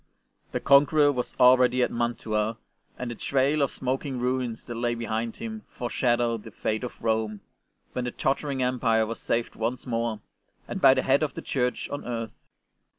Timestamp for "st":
2.57-2.97